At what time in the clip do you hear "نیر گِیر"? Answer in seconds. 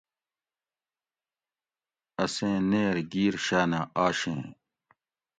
2.69-3.33